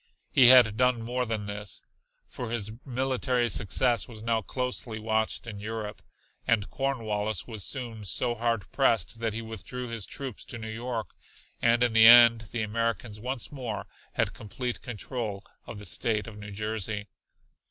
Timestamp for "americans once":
12.63-13.51